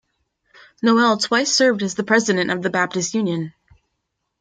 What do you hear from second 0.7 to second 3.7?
Noel twice served as President of the Baptist Union.